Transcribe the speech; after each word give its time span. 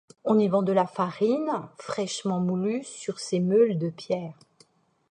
On 0.25 0.39
y 0.39 0.47
vend 0.47 0.63
de 0.63 0.71
la 0.71 0.87
farine 0.87 1.51
fraîchement 1.77 2.39
moulue 2.39 2.83
sur 2.83 3.19
ses 3.19 3.39
meules 3.39 3.77
de 3.77 3.91
pierre. 3.91 4.33